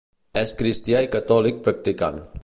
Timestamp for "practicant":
1.69-2.23